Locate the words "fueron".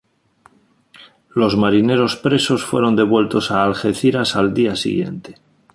2.65-2.95